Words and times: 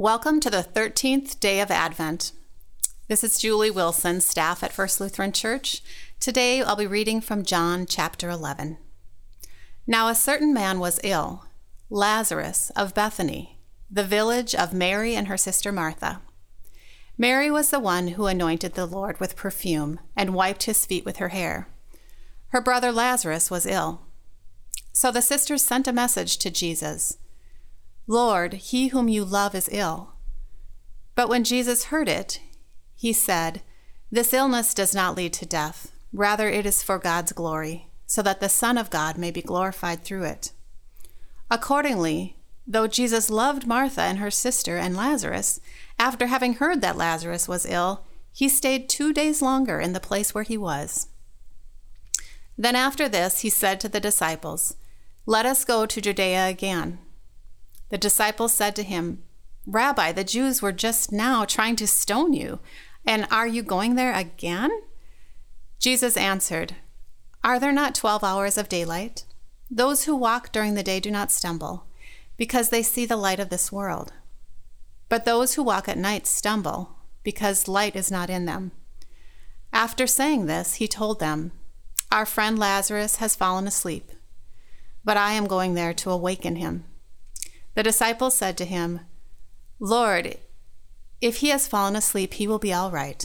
Welcome 0.00 0.38
to 0.42 0.48
the 0.48 0.62
13th 0.62 1.40
day 1.40 1.58
of 1.58 1.72
Advent. 1.72 2.30
This 3.08 3.24
is 3.24 3.36
Julie 3.36 3.68
Wilson, 3.72 4.20
staff 4.20 4.62
at 4.62 4.72
First 4.72 5.00
Lutheran 5.00 5.32
Church. 5.32 5.82
Today 6.20 6.62
I'll 6.62 6.76
be 6.76 6.86
reading 6.86 7.20
from 7.20 7.42
John 7.42 7.84
chapter 7.84 8.30
11. 8.30 8.78
Now 9.88 10.06
a 10.06 10.14
certain 10.14 10.54
man 10.54 10.78
was 10.78 11.00
ill, 11.02 11.46
Lazarus 11.90 12.70
of 12.76 12.94
Bethany, 12.94 13.58
the 13.90 14.04
village 14.04 14.54
of 14.54 14.72
Mary 14.72 15.16
and 15.16 15.26
her 15.26 15.36
sister 15.36 15.72
Martha. 15.72 16.22
Mary 17.18 17.50
was 17.50 17.70
the 17.70 17.80
one 17.80 18.06
who 18.06 18.26
anointed 18.26 18.74
the 18.74 18.86
Lord 18.86 19.18
with 19.18 19.34
perfume 19.34 19.98
and 20.14 20.32
wiped 20.32 20.62
his 20.62 20.86
feet 20.86 21.04
with 21.04 21.16
her 21.16 21.30
hair. 21.30 21.66
Her 22.50 22.60
brother 22.60 22.92
Lazarus 22.92 23.50
was 23.50 23.66
ill. 23.66 24.02
So 24.92 25.10
the 25.10 25.22
sisters 25.22 25.64
sent 25.64 25.88
a 25.88 25.92
message 25.92 26.38
to 26.38 26.52
Jesus. 26.52 27.18
Lord, 28.10 28.54
he 28.54 28.88
whom 28.88 29.06
you 29.08 29.22
love 29.22 29.54
is 29.54 29.68
ill. 29.70 30.14
But 31.14 31.28
when 31.28 31.44
Jesus 31.44 31.84
heard 31.84 32.08
it, 32.08 32.40
he 32.96 33.12
said, 33.12 33.60
This 34.10 34.32
illness 34.32 34.72
does 34.72 34.94
not 34.94 35.14
lead 35.14 35.34
to 35.34 35.46
death. 35.46 35.92
Rather, 36.10 36.48
it 36.48 36.64
is 36.64 36.82
for 36.82 36.98
God's 36.98 37.32
glory, 37.32 37.88
so 38.06 38.22
that 38.22 38.40
the 38.40 38.48
Son 38.48 38.78
of 38.78 38.88
God 38.88 39.18
may 39.18 39.30
be 39.30 39.42
glorified 39.42 40.04
through 40.04 40.24
it. 40.24 40.52
Accordingly, 41.50 42.38
though 42.66 42.86
Jesus 42.86 43.28
loved 43.28 43.66
Martha 43.66 44.00
and 44.00 44.18
her 44.18 44.30
sister 44.30 44.78
and 44.78 44.96
Lazarus, 44.96 45.60
after 45.98 46.28
having 46.28 46.54
heard 46.54 46.80
that 46.80 46.96
Lazarus 46.96 47.46
was 47.46 47.66
ill, 47.66 48.06
he 48.32 48.48
stayed 48.48 48.88
two 48.88 49.12
days 49.12 49.42
longer 49.42 49.80
in 49.80 49.92
the 49.92 50.00
place 50.00 50.34
where 50.34 50.44
he 50.44 50.56
was. 50.56 51.08
Then 52.56 52.74
after 52.74 53.06
this, 53.06 53.40
he 53.40 53.50
said 53.50 53.80
to 53.80 53.88
the 53.88 54.00
disciples, 54.00 54.76
Let 55.26 55.44
us 55.44 55.66
go 55.66 55.84
to 55.84 56.00
Judea 56.00 56.48
again. 56.48 57.00
The 57.90 57.98
disciples 57.98 58.52
said 58.52 58.76
to 58.76 58.82
him, 58.82 59.22
Rabbi, 59.66 60.12
the 60.12 60.24
Jews 60.24 60.62
were 60.62 60.72
just 60.72 61.12
now 61.12 61.44
trying 61.44 61.76
to 61.76 61.86
stone 61.86 62.32
you, 62.32 62.60
and 63.04 63.26
are 63.30 63.46
you 63.46 63.62
going 63.62 63.94
there 63.94 64.14
again? 64.14 64.70
Jesus 65.78 66.16
answered, 66.16 66.76
Are 67.44 67.60
there 67.60 67.72
not 67.72 67.94
twelve 67.94 68.24
hours 68.24 68.58
of 68.58 68.68
daylight? 68.68 69.24
Those 69.70 70.04
who 70.04 70.16
walk 70.16 70.52
during 70.52 70.74
the 70.74 70.82
day 70.82 71.00
do 71.00 71.10
not 71.10 71.30
stumble, 71.30 71.86
because 72.36 72.70
they 72.70 72.82
see 72.82 73.04
the 73.04 73.16
light 73.16 73.40
of 73.40 73.50
this 73.50 73.70
world. 73.70 74.12
But 75.08 75.24
those 75.24 75.54
who 75.54 75.62
walk 75.62 75.88
at 75.88 75.98
night 75.98 76.26
stumble, 76.26 76.96
because 77.22 77.68
light 77.68 77.94
is 77.94 78.10
not 78.10 78.30
in 78.30 78.46
them. 78.46 78.72
After 79.72 80.06
saying 80.06 80.46
this, 80.46 80.74
he 80.74 80.88
told 80.88 81.20
them, 81.20 81.52
Our 82.10 82.24
friend 82.24 82.58
Lazarus 82.58 83.16
has 83.16 83.36
fallen 83.36 83.66
asleep, 83.66 84.10
but 85.04 85.16
I 85.16 85.32
am 85.32 85.46
going 85.46 85.74
there 85.74 85.92
to 85.94 86.10
awaken 86.10 86.56
him. 86.56 86.84
The 87.78 87.84
disciples 87.84 88.34
said 88.34 88.58
to 88.58 88.64
him, 88.64 89.02
Lord, 89.78 90.38
if 91.20 91.36
he 91.36 91.50
has 91.50 91.68
fallen 91.68 91.94
asleep, 91.94 92.34
he 92.34 92.48
will 92.48 92.58
be 92.58 92.72
all 92.72 92.90
right. 92.90 93.24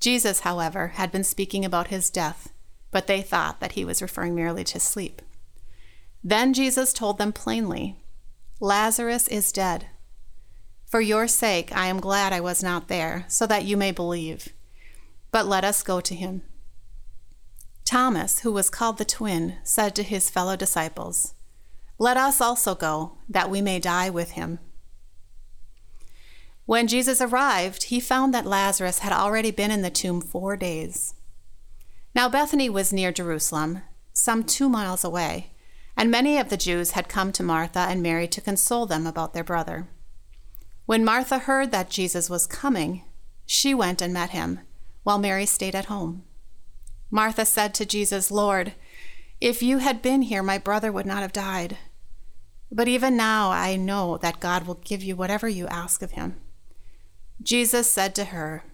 Jesus, 0.00 0.40
however, 0.40 0.88
had 0.96 1.12
been 1.12 1.22
speaking 1.22 1.64
about 1.64 1.86
his 1.86 2.10
death, 2.10 2.52
but 2.90 3.06
they 3.06 3.22
thought 3.22 3.60
that 3.60 3.74
he 3.78 3.84
was 3.84 4.02
referring 4.02 4.34
merely 4.34 4.64
to 4.64 4.80
sleep. 4.80 5.22
Then 6.24 6.52
Jesus 6.52 6.92
told 6.92 7.18
them 7.18 7.32
plainly, 7.32 7.94
Lazarus 8.58 9.28
is 9.28 9.52
dead. 9.52 9.86
For 10.86 11.00
your 11.00 11.28
sake, 11.28 11.70
I 11.72 11.86
am 11.86 12.00
glad 12.00 12.32
I 12.32 12.40
was 12.40 12.60
not 12.60 12.88
there, 12.88 13.24
so 13.28 13.46
that 13.46 13.64
you 13.64 13.76
may 13.76 13.92
believe. 13.92 14.48
But 15.30 15.46
let 15.46 15.62
us 15.62 15.84
go 15.84 16.00
to 16.00 16.14
him. 16.16 16.42
Thomas, 17.84 18.40
who 18.40 18.50
was 18.50 18.68
called 18.68 18.98
the 18.98 19.04
twin, 19.04 19.58
said 19.62 19.94
to 19.94 20.02
his 20.02 20.28
fellow 20.28 20.56
disciples, 20.56 21.34
let 21.98 22.16
us 22.16 22.40
also 22.40 22.74
go, 22.74 23.18
that 23.28 23.50
we 23.50 23.60
may 23.60 23.80
die 23.80 24.08
with 24.08 24.32
him. 24.32 24.60
When 26.64 26.86
Jesus 26.86 27.20
arrived, 27.20 27.84
he 27.84 27.98
found 27.98 28.32
that 28.34 28.46
Lazarus 28.46 29.00
had 29.00 29.12
already 29.12 29.50
been 29.50 29.70
in 29.70 29.82
the 29.82 29.90
tomb 29.90 30.20
four 30.20 30.56
days. 30.56 31.14
Now 32.14 32.28
Bethany 32.28 32.68
was 32.68 32.92
near 32.92 33.10
Jerusalem, 33.10 33.82
some 34.12 34.44
two 34.44 34.68
miles 34.68 35.02
away, 35.02 35.52
and 35.96 36.10
many 36.10 36.38
of 36.38 36.50
the 36.50 36.56
Jews 36.56 36.92
had 36.92 37.08
come 37.08 37.32
to 37.32 37.42
Martha 37.42 37.80
and 37.80 38.02
Mary 38.02 38.28
to 38.28 38.40
console 38.40 38.86
them 38.86 39.06
about 39.06 39.34
their 39.34 39.44
brother. 39.44 39.88
When 40.86 41.04
Martha 41.04 41.38
heard 41.38 41.72
that 41.72 41.90
Jesus 41.90 42.30
was 42.30 42.46
coming, 42.46 43.02
she 43.46 43.74
went 43.74 44.00
and 44.00 44.12
met 44.12 44.30
him, 44.30 44.60
while 45.02 45.18
Mary 45.18 45.46
stayed 45.46 45.74
at 45.74 45.86
home. 45.86 46.22
Martha 47.10 47.44
said 47.44 47.74
to 47.74 47.86
Jesus, 47.86 48.30
Lord, 48.30 48.74
if 49.40 49.62
you 49.62 49.78
had 49.78 50.02
been 50.02 50.22
here, 50.22 50.42
my 50.42 50.58
brother 50.58 50.92
would 50.92 51.06
not 51.06 51.22
have 51.22 51.32
died. 51.32 51.78
But 52.70 52.88
even 52.88 53.16
now 53.16 53.50
I 53.50 53.76
know 53.76 54.18
that 54.18 54.40
God 54.40 54.66
will 54.66 54.74
give 54.74 55.02
you 55.02 55.16
whatever 55.16 55.48
you 55.48 55.66
ask 55.68 56.02
of 56.02 56.12
him. 56.12 56.36
Jesus 57.42 57.90
said 57.90 58.14
to 58.16 58.26
her, 58.26 58.64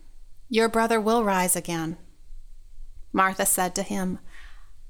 Your 0.49 0.69
brother 0.69 1.00
will 1.00 1.25
rise 1.25 1.55
again. 1.55 1.97
Martha 3.12 3.47
said 3.47 3.75
to 3.77 3.83
him, 3.83 4.19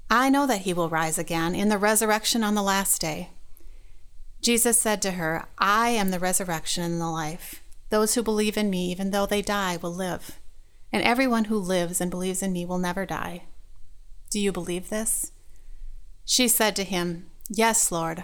I 0.09 0.29
know 0.29 0.47
that 0.47 0.61
he 0.61 0.73
will 0.73 0.89
rise 0.89 1.17
again 1.17 1.55
in 1.55 1.69
the 1.69 1.77
resurrection 1.77 2.43
on 2.43 2.55
the 2.55 2.63
last 2.63 3.01
day. 3.01 3.31
Jesus 4.41 4.79
said 4.79 5.01
to 5.01 5.11
her, 5.11 5.45
I 5.57 5.89
am 5.89 6.11
the 6.11 6.19
resurrection 6.19 6.83
and 6.83 7.01
the 7.01 7.07
life. 7.07 7.63
Those 7.89 8.15
who 8.15 8.23
believe 8.23 8.57
in 8.57 8.69
me, 8.69 8.91
even 8.91 9.11
though 9.11 9.25
they 9.25 9.41
die, 9.41 9.77
will 9.77 9.93
live. 9.93 10.39
And 10.91 11.03
everyone 11.03 11.45
who 11.45 11.57
lives 11.57 11.99
and 11.99 12.11
believes 12.11 12.41
in 12.43 12.53
me 12.53 12.65
will 12.65 12.77
never 12.77 13.05
die. 13.05 13.43
Do 14.29 14.39
you 14.39 14.51
believe 14.51 14.89
this? 14.89 15.31
She 16.25 16.47
said 16.47 16.75
to 16.75 16.83
him, 16.83 17.27
Yes, 17.49 17.91
Lord. 17.91 18.23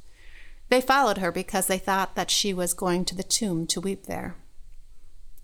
They 0.71 0.79
followed 0.79 1.17
her 1.17 1.33
because 1.33 1.67
they 1.67 1.77
thought 1.77 2.15
that 2.15 2.31
she 2.31 2.53
was 2.53 2.73
going 2.73 3.03
to 3.03 3.15
the 3.15 3.23
tomb 3.23 3.67
to 3.67 3.81
weep 3.81 4.05
there. 4.05 4.37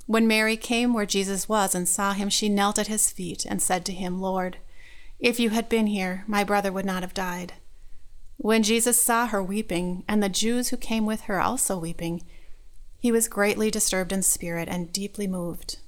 When 0.06 0.26
Mary 0.26 0.56
came 0.56 0.94
where 0.94 1.06
Jesus 1.06 1.50
was 1.50 1.76
and 1.76 1.86
saw 1.86 2.14
him, 2.14 2.30
she 2.30 2.48
knelt 2.48 2.80
at 2.80 2.88
his 2.88 3.12
feet 3.12 3.46
and 3.46 3.62
said 3.62 3.84
to 3.86 3.92
him, 3.92 4.22
Lord, 4.22 4.56
if 5.20 5.38
you 5.38 5.50
had 5.50 5.68
been 5.68 5.88
here, 5.88 6.24
my 6.28 6.46
brother 6.46 6.72
would 6.72 6.86
not 6.86 7.04
have 7.04 7.14
died. 7.14 7.52
When 8.38 8.64
Jesus 8.64 9.04
saw 9.04 9.28
her 9.28 9.44
weeping, 9.44 10.06
and 10.08 10.24
the 10.24 10.30
Jews 10.30 10.70
who 10.70 10.78
came 10.78 11.06
with 11.06 11.24
her 11.24 11.42
also 11.42 11.78
weeping, 11.78 12.24
he 12.98 13.12
was 13.12 13.28
greatly 13.28 13.70
disturbed 13.70 14.14
in 14.14 14.24
spirit 14.24 14.70
and 14.70 14.94
deeply 14.94 15.28
moved. 15.28 15.80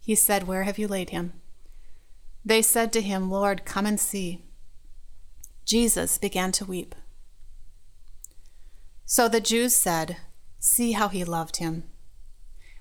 He 0.00 0.14
said, 0.14 0.46
Where 0.46 0.62
have 0.62 0.78
you 0.78 0.86
laid 0.86 1.10
him? 1.10 1.32
They 2.44 2.62
said 2.62 2.92
to 2.92 3.00
him, 3.00 3.32
Lord, 3.32 3.64
come 3.64 3.84
and 3.84 3.98
see. 3.98 4.44
Jesus 5.64 6.18
began 6.18 6.52
to 6.52 6.64
weep. 6.64 6.94
So 9.10 9.26
the 9.26 9.40
Jews 9.40 9.74
said, 9.74 10.18
See 10.58 10.92
how 10.92 11.08
he 11.08 11.24
loved 11.24 11.56
him. 11.56 11.84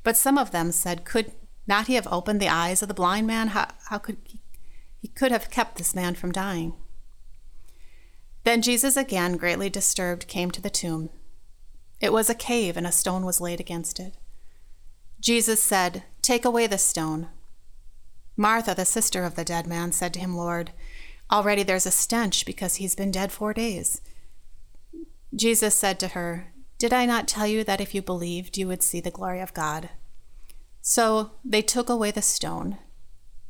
But 0.03 0.17
some 0.17 0.37
of 0.37 0.51
them 0.51 0.73
said, 0.73 1.05
Could 1.05 1.31
not 1.65 1.87
he 1.87 1.93
have 1.93 2.07
opened 2.11 2.41
the 2.41 2.49
eyes 2.49 2.81
of 2.81 2.89
the 2.89 2.93
blind 2.93 3.25
man? 3.25 3.47
How, 3.49 3.69
how 3.85 3.97
could 3.97 4.17
he, 4.25 4.41
he 5.01 5.07
could 5.07 5.31
have 5.31 5.49
kept 5.49 5.77
this 5.77 5.95
man 5.95 6.15
from 6.15 6.33
dying? 6.33 6.73
Then 8.43 8.61
Jesus, 8.61 8.97
again 8.97 9.37
greatly 9.37 9.69
disturbed, 9.69 10.27
came 10.27 10.51
to 10.51 10.61
the 10.61 10.69
tomb. 10.69 11.09
It 12.01 12.11
was 12.11 12.29
a 12.29 12.35
cave, 12.35 12.75
and 12.75 12.85
a 12.85 12.91
stone 12.91 13.25
was 13.25 13.39
laid 13.39 13.61
against 13.61 13.97
it. 13.97 14.15
Jesus 15.21 15.63
said, 15.63 16.03
Take 16.21 16.43
away 16.43 16.67
the 16.67 16.77
stone. 16.77 17.29
Martha, 18.35 18.75
the 18.75 18.83
sister 18.83 19.23
of 19.23 19.35
the 19.35 19.45
dead 19.45 19.65
man, 19.65 19.93
said 19.93 20.13
to 20.15 20.19
him, 20.19 20.35
Lord, 20.35 20.71
already 21.31 21.63
there's 21.63 21.85
a 21.85 21.91
stench 21.91 22.45
because 22.45 22.75
he's 22.75 22.95
been 22.95 23.11
dead 23.11 23.31
four 23.31 23.53
days. 23.53 24.01
Jesus 25.37 25.75
said 25.75 25.99
to 25.99 26.09
her, 26.09 26.47
Did 26.79 26.91
I 26.91 27.05
not 27.05 27.27
tell 27.27 27.45
you 27.45 27.63
that 27.63 27.79
if 27.79 27.93
you 27.93 28.01
believed, 28.01 28.57
you 28.57 28.67
would 28.67 28.81
see 28.81 28.99
the 28.99 29.11
glory 29.11 29.39
of 29.39 29.53
God? 29.53 29.89
So 30.81 31.31
they 31.45 31.61
took 31.61 31.89
away 31.89 32.11
the 32.11 32.21
stone. 32.21 32.77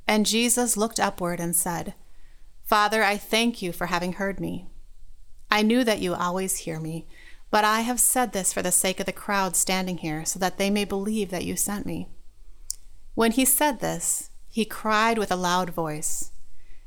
And 0.08 0.26
Jesus 0.26 0.76
looked 0.78 1.00
upward 1.00 1.40
and 1.40 1.56
said, 1.56 1.94
Father, 2.64 3.04
I 3.04 3.16
thank 3.16 3.62
you 3.62 3.72
for 3.72 3.86
having 3.88 4.14
heard 4.14 4.40
me. 4.40 4.68
I 5.50 5.62
knew 5.62 5.86
that 5.86 6.00
you 6.00 6.14
always 6.14 6.58
hear 6.58 6.80
me, 6.80 7.08
but 7.50 7.64
I 7.64 7.82
have 7.82 8.00
said 8.00 8.34
this 8.34 8.52
for 8.52 8.62
the 8.62 8.72
sake 8.72 9.00
of 9.00 9.06
the 9.06 9.14
crowd 9.14 9.56
standing 9.56 10.00
here, 10.00 10.26
so 10.26 10.38
that 10.40 10.58
they 10.58 10.70
may 10.70 10.84
believe 10.84 11.30
that 11.30 11.46
you 11.46 11.56
sent 11.56 11.86
me. 11.86 12.10
When 13.14 13.32
he 13.32 13.46
said 13.46 13.80
this, 13.80 14.30
he 14.50 14.66
cried 14.66 15.18
with 15.18 15.32
a 15.32 15.38
loud 15.38 15.70
voice, 15.70 16.32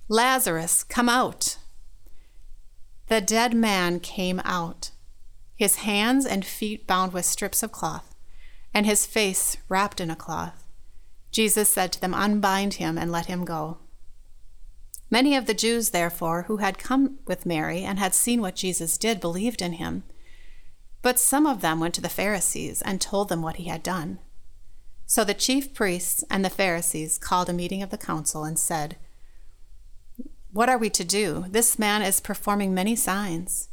Lazarus, 0.08 0.84
come 0.84 1.08
out. 1.08 1.56
The 3.06 3.20
dead 3.20 3.54
man 3.54 4.00
came 4.00 4.40
out, 4.44 4.89
his 5.60 5.76
hands 5.76 6.24
and 6.24 6.42
feet 6.42 6.86
bound 6.86 7.12
with 7.12 7.26
strips 7.26 7.62
of 7.62 7.70
cloth, 7.70 8.14
and 8.72 8.86
his 8.86 9.04
face 9.04 9.58
wrapped 9.68 10.00
in 10.00 10.08
a 10.08 10.16
cloth. 10.16 10.64
Jesus 11.30 11.68
said 11.68 11.92
to 11.92 12.00
them, 12.00 12.14
Unbind 12.14 12.74
him 12.74 12.96
and 12.96 13.12
let 13.12 13.26
him 13.26 13.44
go. 13.44 13.76
Many 15.10 15.36
of 15.36 15.44
the 15.44 15.52
Jews, 15.52 15.90
therefore, 15.90 16.44
who 16.44 16.56
had 16.56 16.78
come 16.78 17.18
with 17.26 17.44
Mary 17.44 17.82
and 17.82 17.98
had 17.98 18.14
seen 18.14 18.40
what 18.40 18.56
Jesus 18.56 18.96
did, 18.96 19.20
believed 19.20 19.60
in 19.60 19.74
him. 19.74 20.04
But 21.02 21.18
some 21.18 21.44
of 21.44 21.60
them 21.60 21.78
went 21.78 21.92
to 21.96 22.00
the 22.00 22.08
Pharisees 22.08 22.80
and 22.80 22.98
told 22.98 23.28
them 23.28 23.42
what 23.42 23.56
he 23.56 23.64
had 23.64 23.82
done. 23.82 24.18
So 25.04 25.24
the 25.24 25.34
chief 25.34 25.74
priests 25.74 26.24
and 26.30 26.42
the 26.42 26.48
Pharisees 26.48 27.18
called 27.18 27.50
a 27.50 27.52
meeting 27.52 27.82
of 27.82 27.90
the 27.90 27.98
council 27.98 28.44
and 28.44 28.58
said, 28.58 28.96
What 30.52 30.70
are 30.70 30.78
we 30.78 30.88
to 30.88 31.04
do? 31.04 31.44
This 31.50 31.78
man 31.78 32.00
is 32.00 32.18
performing 32.18 32.72
many 32.72 32.96
signs. 32.96 33.69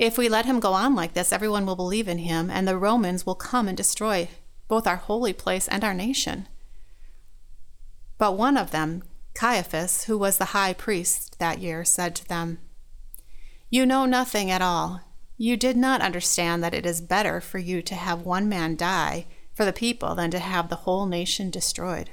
If 0.00 0.16
we 0.16 0.30
let 0.30 0.46
him 0.46 0.60
go 0.60 0.72
on 0.72 0.94
like 0.94 1.12
this, 1.12 1.30
everyone 1.30 1.66
will 1.66 1.76
believe 1.76 2.08
in 2.08 2.20
him, 2.20 2.48
and 2.48 2.66
the 2.66 2.78
Romans 2.78 3.26
will 3.26 3.34
come 3.34 3.68
and 3.68 3.76
destroy 3.76 4.30
both 4.66 4.86
our 4.86 4.96
holy 4.96 5.34
place 5.34 5.68
and 5.68 5.84
our 5.84 5.92
nation. 5.92 6.48
But 8.16 8.32
one 8.32 8.56
of 8.56 8.70
them, 8.70 9.02
Caiaphas, 9.34 10.04
who 10.04 10.16
was 10.16 10.38
the 10.38 10.56
high 10.56 10.72
priest 10.72 11.38
that 11.38 11.58
year, 11.58 11.84
said 11.84 12.16
to 12.16 12.26
them, 12.26 12.60
You 13.68 13.84
know 13.84 14.06
nothing 14.06 14.50
at 14.50 14.62
all. 14.62 15.02
You 15.36 15.58
did 15.58 15.76
not 15.76 16.00
understand 16.00 16.64
that 16.64 16.72
it 16.72 16.86
is 16.86 17.02
better 17.02 17.38
for 17.38 17.58
you 17.58 17.82
to 17.82 17.94
have 17.94 18.22
one 18.22 18.48
man 18.48 18.76
die 18.76 19.26
for 19.52 19.66
the 19.66 19.72
people 19.72 20.14
than 20.14 20.30
to 20.30 20.38
have 20.38 20.70
the 20.70 20.76
whole 20.76 21.04
nation 21.04 21.50
destroyed. 21.50 22.08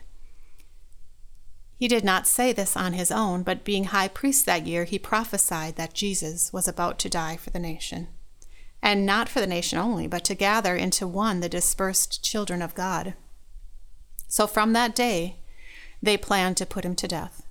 He 1.77 1.87
did 1.87 2.03
not 2.03 2.27
say 2.27 2.53
this 2.53 2.75
on 2.75 2.93
his 2.93 3.11
own, 3.11 3.43
but 3.43 3.63
being 3.63 3.85
high 3.85 4.07
priest 4.07 4.45
that 4.45 4.65
year, 4.65 4.83
he 4.85 4.97
prophesied 4.97 5.75
that 5.75 5.93
Jesus 5.93 6.51
was 6.51 6.67
about 6.67 6.97
to 6.99 7.09
die 7.09 7.37
for 7.37 7.51
the 7.51 7.59
nation. 7.59 8.07
And 8.81 9.05
not 9.05 9.29
for 9.29 9.39
the 9.39 9.47
nation 9.47 9.77
only, 9.77 10.07
but 10.07 10.23
to 10.25 10.35
gather 10.35 10.75
into 10.75 11.07
one 11.07 11.39
the 11.39 11.49
dispersed 11.49 12.23
children 12.23 12.61
of 12.61 12.73
God. 12.73 13.13
So 14.27 14.47
from 14.47 14.73
that 14.73 14.95
day, 14.95 15.37
they 16.01 16.17
planned 16.17 16.57
to 16.57 16.65
put 16.65 16.83
him 16.83 16.95
to 16.95 17.07
death. 17.07 17.43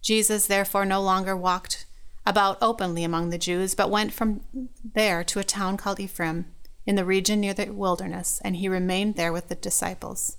Jesus 0.00 0.46
therefore 0.46 0.84
no 0.84 1.00
longer 1.00 1.36
walked 1.36 1.86
about 2.26 2.58
openly 2.60 3.04
among 3.04 3.30
the 3.30 3.38
Jews, 3.38 3.74
but 3.74 3.90
went 3.90 4.12
from 4.12 4.40
there 4.84 5.22
to 5.24 5.38
a 5.38 5.44
town 5.44 5.76
called 5.76 6.00
Ephraim 6.00 6.46
in 6.86 6.96
the 6.96 7.04
region 7.04 7.40
near 7.40 7.54
the 7.54 7.70
wilderness, 7.70 8.40
and 8.44 8.56
he 8.56 8.68
remained 8.68 9.14
there 9.14 9.32
with 9.32 9.48
the 9.48 9.54
disciples. 9.54 10.36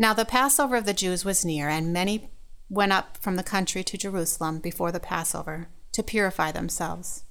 Now 0.00 0.14
the 0.14 0.24
Passover 0.24 0.76
of 0.76 0.86
the 0.86 0.94
Jews 0.94 1.24
was 1.24 1.44
near, 1.44 1.68
and 1.68 1.92
many 1.92 2.30
went 2.70 2.92
up 2.92 3.16
from 3.16 3.34
the 3.34 3.42
country 3.42 3.82
to 3.82 3.98
Jerusalem 3.98 4.60
before 4.60 4.92
the 4.92 5.00
Passover 5.00 5.68
to 5.92 6.04
purify 6.04 6.52
themselves. 6.52 7.24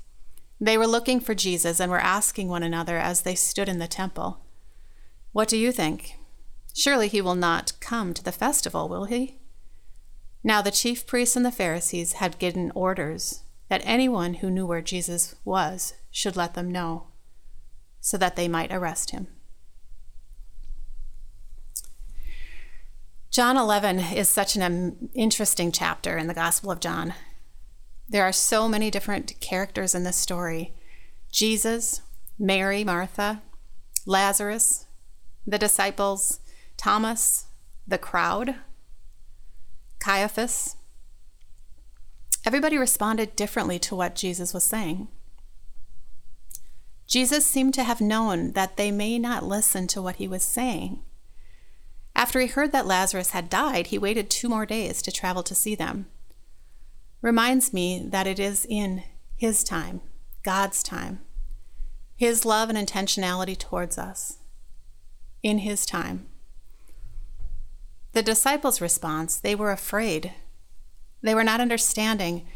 They 0.59 0.77
were 0.77 0.87
looking 0.87 1.21
for 1.21 1.33
Jesus 1.33 1.79
and 1.79 1.89
were 1.89 1.99
asking 1.99 2.49
one 2.49 2.63
another 2.63 2.97
as 2.97 3.21
they 3.21 3.35
stood 3.35 3.69
in 3.69 3.79
the 3.79 3.87
temple, 3.87 4.45
What 5.31 5.47
do 5.47 5.55
you 5.55 5.71
think? 5.71 6.15
Surely 6.75 7.07
he 7.07 7.21
will 7.21 7.35
not 7.35 7.71
come 7.79 8.13
to 8.13 8.23
the 8.23 8.31
festival, 8.33 8.89
will 8.89 9.05
he? 9.05 9.39
Now 10.43 10.61
the 10.61 10.71
chief 10.71 11.07
priests 11.07 11.35
and 11.35 11.45
the 11.45 11.51
Pharisees 11.51 12.13
had 12.13 12.39
given 12.39 12.71
orders 12.75 13.43
that 13.69 13.81
anyone 13.85 14.35
who 14.35 14.51
knew 14.51 14.65
where 14.65 14.81
Jesus 14.81 15.35
was 15.45 15.93
should 16.11 16.35
let 16.35 16.53
them 16.53 16.69
know, 16.69 17.07
so 18.01 18.17
that 18.17 18.35
they 18.35 18.47
might 18.47 18.73
arrest 18.73 19.11
him. 19.11 19.27
John 23.37 23.55
11 23.55 23.99
is 23.99 24.29
such 24.29 24.55
an 24.55 24.63
um, 24.63 25.09
interesting 25.13 25.71
chapter 25.71 26.17
in 26.17 26.25
the 26.25 26.33
Gospel 26.33 26.71
of 26.71 26.79
John. 26.79 27.13
There 28.09 28.23
are 28.23 28.31
so 28.31 28.67
many 28.67 28.89
different 28.89 29.39
characters 29.39 29.93
in 29.93 30.03
this 30.03 30.17
story 30.17 30.73
Jesus, 31.31 32.01
Mary, 32.39 32.83
Martha, 32.83 33.43
Lazarus, 34.07 34.87
the 35.45 35.59
disciples, 35.59 36.39
Thomas, 36.77 37.45
the 37.87 37.99
crowd, 37.99 38.55
Caiaphas. 39.99 40.75
Everybody 42.43 42.75
responded 42.75 43.35
differently 43.35 43.77
to 43.77 43.95
what 43.95 44.15
Jesus 44.15 44.51
was 44.51 44.63
saying. 44.63 45.09
Jesus 47.05 47.45
seemed 47.45 47.75
to 47.75 47.83
have 47.83 48.01
known 48.01 48.53
that 48.53 48.77
they 48.77 48.89
may 48.89 49.19
not 49.19 49.43
listen 49.43 49.85
to 49.89 50.01
what 50.01 50.15
he 50.15 50.27
was 50.27 50.41
saying. 50.41 51.03
After 52.17 52.39
he 52.39 52.47
heard 52.47 52.71
that 52.71 52.87
Lazarus 52.87 53.29
had 53.29 53.47
died, 53.47 53.87
he 53.87 53.99
waited 53.99 54.31
two 54.31 54.49
more 54.49 54.65
days 54.65 55.03
to 55.03 55.11
travel 55.11 55.43
to 55.43 55.53
see 55.53 55.75
them. 55.75 56.07
Reminds 57.21 57.71
me 57.71 58.03
that 58.07 58.25
it 58.25 58.39
is 58.39 58.65
in 58.67 59.03
his 59.35 59.63
time, 59.63 60.01
God's 60.41 60.81
time, 60.81 61.19
his 62.15 62.43
love 62.43 62.71
and 62.71 62.77
intentionality 62.77 63.55
towards 63.55 63.99
us, 63.99 64.37
in 65.43 65.59
his 65.59 65.85
time. 65.85 66.25
The 68.13 68.23
disciples' 68.23 68.81
response, 68.81 69.37
they 69.37 69.53
were 69.53 69.71
afraid. 69.71 70.33
They 71.21 71.35
were 71.35 71.43
not 71.43 71.61
understanding, 71.61 72.47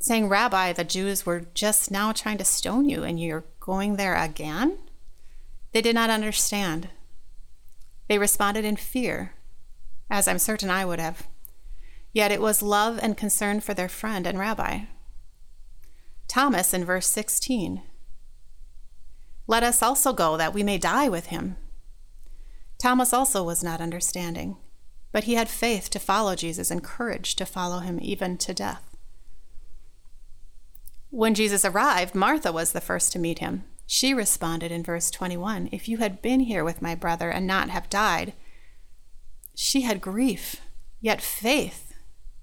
saying, 0.00 0.30
Rabbi, 0.30 0.72
the 0.72 0.84
Jews 0.84 1.26
were 1.26 1.48
just 1.52 1.90
now 1.90 2.12
trying 2.12 2.38
to 2.38 2.44
stone 2.46 2.88
you, 2.88 3.04
and 3.04 3.20
you're 3.20 3.44
going 3.60 3.96
there 3.96 4.14
again? 4.14 4.78
They 5.72 5.82
did 5.82 5.94
not 5.94 6.08
understand. 6.08 6.88
They 8.08 8.18
responded 8.18 8.64
in 8.64 8.76
fear, 8.76 9.32
as 10.10 10.28
I'm 10.28 10.38
certain 10.38 10.70
I 10.70 10.84
would 10.84 11.00
have. 11.00 11.26
Yet 12.12 12.30
it 12.30 12.40
was 12.40 12.62
love 12.62 12.98
and 13.02 13.16
concern 13.16 13.60
for 13.60 13.74
their 13.74 13.88
friend 13.88 14.26
and 14.26 14.38
rabbi. 14.38 14.82
Thomas 16.28 16.72
in 16.72 16.84
verse 16.84 17.06
16 17.08 17.82
Let 19.46 19.62
us 19.62 19.82
also 19.82 20.12
go 20.12 20.36
that 20.36 20.54
we 20.54 20.62
may 20.62 20.78
die 20.78 21.08
with 21.08 21.26
him. 21.26 21.56
Thomas 22.78 23.12
also 23.12 23.42
was 23.42 23.64
not 23.64 23.80
understanding, 23.80 24.56
but 25.12 25.24
he 25.24 25.34
had 25.34 25.48
faith 25.48 25.90
to 25.90 25.98
follow 25.98 26.34
Jesus 26.34 26.70
and 26.70 26.82
courage 26.82 27.34
to 27.36 27.46
follow 27.46 27.78
him 27.78 27.98
even 28.02 28.36
to 28.38 28.52
death. 28.52 28.94
When 31.10 31.34
Jesus 31.34 31.64
arrived, 31.64 32.14
Martha 32.14 32.52
was 32.52 32.72
the 32.72 32.80
first 32.80 33.12
to 33.12 33.18
meet 33.18 33.38
him. 33.38 33.64
She 33.94 34.12
responded 34.12 34.72
in 34.72 34.82
verse 34.82 35.08
21 35.08 35.68
If 35.70 35.88
you 35.88 35.98
had 35.98 36.20
been 36.20 36.40
here 36.40 36.64
with 36.64 36.82
my 36.82 36.96
brother 36.96 37.30
and 37.30 37.46
not 37.46 37.70
have 37.70 37.88
died, 37.88 38.32
she 39.54 39.82
had 39.82 40.00
grief, 40.00 40.56
yet 41.00 41.22
faith 41.22 41.94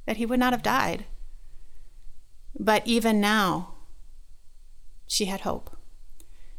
that 0.05 0.15
he 0.15 0.25
would 0.25 0.39
not 0.39 0.53
have 0.53 0.63
died. 0.63 1.03
But 2.57 2.87
even 2.87 3.19
now, 3.19 3.73
she 5.05 5.25
had 5.25 5.41
hope. 5.41 5.75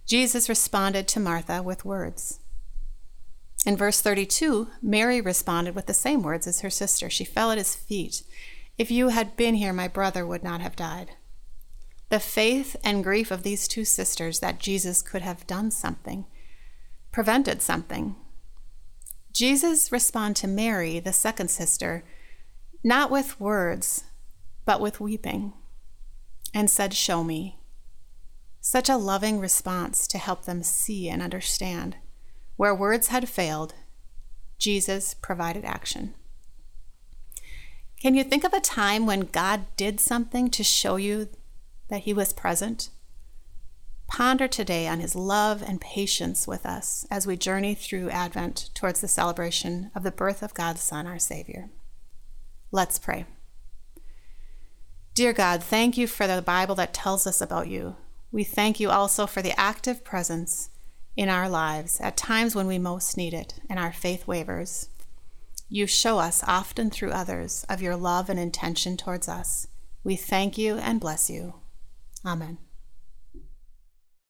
Jesus 0.05 0.51
responded 0.51 1.09
to 1.09 1.21
Martha 1.21 1.63
with 1.63 1.87
words 1.87 2.41
in 3.65 3.79
verse 3.79 4.03
32, 4.03 4.69
Mary 4.83 5.23
responded 5.23 5.75
with 5.75 5.87
the 5.87 5.95
same 5.95 6.23
words 6.23 6.47
as 6.47 6.61
her 6.61 6.69
sister. 6.69 7.09
She 7.09 7.25
fell 7.25 7.51
at 7.51 7.57
his 7.57 7.75
feet. 7.75 8.25
If 8.77 8.91
you 8.91 9.09
had 9.09 9.39
been 9.39 9.55
here, 9.55 9.73
my 9.73 9.89
brother 9.89 10.27
would 10.27 10.43
not 10.43 10.61
have 10.61 10.77
died. 10.77 11.13
The 12.13 12.21
faith 12.21 12.77
and 12.85 13.03
grief 13.03 13.31
of 13.31 13.43
these 13.43 13.67
two 13.67 13.87
sisters 13.87 14.41
that 14.41 14.59
Jesus 14.59 15.01
could 15.01 15.23
have 15.23 15.47
done 15.47 15.71
something, 15.71 16.27
prevented 17.11 17.63
something. 17.63 18.17
Jesus 19.33 19.91
responded 19.91 20.39
to 20.43 20.47
Mary, 20.47 21.01
the 21.01 21.15
second 21.15 21.51
sister, 21.51 22.05
not 22.85 23.11
with 23.11 23.41
words, 23.41 24.05
but 24.67 24.79
with 24.79 25.01
weeping, 25.01 25.55
and 26.53 26.69
said, 26.69 26.93
Show 26.93 27.25
me. 27.25 27.59
Such 28.61 28.91
a 28.91 28.99
loving 28.99 29.41
response 29.41 30.07
to 30.09 30.19
help 30.19 30.45
them 30.45 30.63
see 30.63 31.09
and 31.09 31.23
understand. 31.23 31.97
Where 32.57 32.75
words 32.75 33.09
had 33.09 33.27
failed, 33.27 33.73
Jesus 34.59 35.15
provided 35.15 35.65
action. 35.65 36.13
Can 38.03 38.15
you 38.15 38.23
think 38.23 38.45
of 38.45 38.53
a 38.53 38.61
time 38.61 39.07
when 39.07 39.21
God 39.21 39.65
did 39.79 39.99
something 39.99 40.51
to 40.51 40.63
show 40.63 40.97
you 40.97 41.29
that 41.93 42.05
He 42.05 42.15
was 42.15 42.33
present? 42.33 42.89
Ponder 44.09 44.49
today 44.49 44.89
on 44.89 45.01
His 45.01 45.15
love 45.15 45.63
and 45.63 45.79
patience 45.79 46.49
with 46.49 46.65
us 46.65 47.07
as 47.11 47.27
we 47.27 47.37
journey 47.37 47.75
through 47.75 48.09
Advent 48.09 48.71
towards 48.75 49.03
the 49.03 49.09
celebration 49.09 49.91
of 49.95 50.03
the 50.03 50.11
birth 50.11 50.43
of 50.43 50.55
God's 50.55 50.81
Son, 50.81 51.07
our 51.07 51.19
Savior. 51.19 51.69
Let's 52.71 52.99
pray. 52.99 53.27
Dear 55.15 55.35
God, 55.35 55.63
thank 55.63 55.99
you 55.99 56.07
for 56.07 56.27
the 56.27 56.41
Bible 56.41 56.75
that 56.77 56.95
tells 56.95 57.27
us 57.27 57.43
about 57.43 57.69
you. 57.69 57.97
We 58.31 58.43
thank 58.43 58.81
you 58.81 58.89
also 58.89 59.27
for 59.27 59.43
the 59.43 59.59
active 59.61 60.03
presence 60.03 60.71
in 61.15 61.29
our 61.29 61.47
lives 61.47 62.01
at 62.01 62.17
times 62.17 62.55
when 62.55 62.67
we 62.67 62.79
most 62.79 63.19
need 63.19 63.35
it 63.35 63.61
and 63.69 63.79
our 63.79 63.93
faith 63.93 64.27
wavers. 64.27 64.89
You 65.69 65.87
show 65.87 66.19
us 66.19 66.43
often 66.47 66.89
through 66.89 67.11
others 67.11 67.67
of 67.69 67.83
your 67.83 67.97
love 67.97 68.31
and 68.31 68.41
intention 68.41 68.97
towards 68.97 69.29
us. 69.29 69.67
We 70.03 70.17
thank 70.17 70.57
you 70.57 70.79
and 70.79 70.99
bless 70.99 71.29
you. 71.29 71.62
Amen. 72.25 72.59